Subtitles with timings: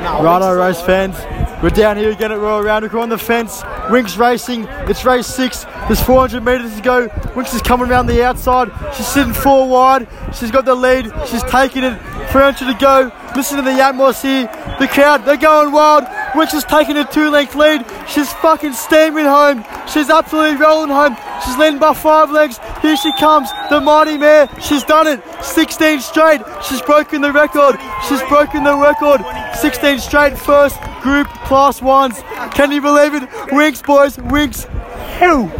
[0.00, 1.16] Righto, race fans.
[1.62, 2.94] We're down here again at Royal Randwick.
[2.94, 3.60] We're on the fence.
[3.90, 4.64] Winx racing.
[4.88, 5.64] It's race six.
[5.88, 7.08] There's 400 metres to go.
[7.34, 8.70] Winx is coming around the outside.
[8.94, 10.08] She's sitting four wide.
[10.34, 11.12] She's got the lead.
[11.28, 11.98] She's taking it.
[12.30, 13.12] 300 to go.
[13.36, 14.46] Listen to the Atmos here.
[14.78, 16.04] The crowd, they're going wild.
[16.32, 17.84] Winx is taking a two length lead.
[18.08, 19.64] She's fucking steaming home.
[19.86, 21.16] She's absolutely rolling home.
[21.44, 22.58] She's leading by five legs.
[22.80, 24.48] Here she comes, the mighty mare.
[24.60, 25.20] She's done it.
[25.42, 26.40] 16 straight.
[26.66, 27.76] She's broken the record.
[28.08, 29.20] She's broken the record.
[29.60, 32.22] 16 straight first group class ones.
[32.54, 33.28] Can you believe it?
[33.50, 34.16] Winx, boys.
[34.16, 34.64] Winx.
[35.20, 35.50] Ew.